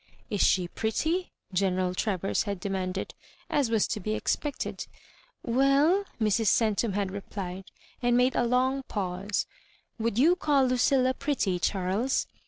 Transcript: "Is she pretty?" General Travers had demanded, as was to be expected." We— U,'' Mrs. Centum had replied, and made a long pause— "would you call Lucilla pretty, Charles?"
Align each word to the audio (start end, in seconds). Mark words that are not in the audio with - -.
"Is 0.31 0.41
she 0.41 0.67
pretty?" 0.67 1.31
General 1.53 1.93
Travers 1.93 2.41
had 2.49 2.59
demanded, 2.59 3.13
as 3.51 3.69
was 3.69 3.85
to 3.89 3.99
be 3.99 4.15
expected." 4.15 4.87
We— 5.43 5.63
U,'' 5.63 6.05
Mrs. 6.19 6.47
Centum 6.47 6.93
had 6.93 7.11
replied, 7.11 7.65
and 8.01 8.17
made 8.17 8.35
a 8.35 8.43
long 8.43 8.81
pause— 8.87 9.45
"would 9.99 10.17
you 10.17 10.35
call 10.35 10.65
Lucilla 10.65 11.13
pretty, 11.13 11.59
Charles?" 11.59 12.25